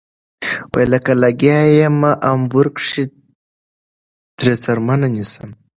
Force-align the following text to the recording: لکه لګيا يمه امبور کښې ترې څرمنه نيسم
لکه 0.91 1.11
لګيا 1.23 1.59
يمه 1.79 2.11
امبور 2.31 2.67
کښې 2.75 3.03
ترې 4.37 4.53
څرمنه 4.63 5.07
نيسم 5.15 5.49